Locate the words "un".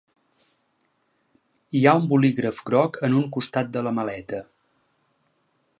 1.99-2.07, 3.21-3.29